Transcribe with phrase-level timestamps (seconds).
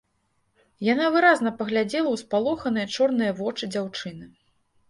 [0.93, 4.25] Яна выразна паглядзела у спалоханыя чорныя вочы дзяўчыны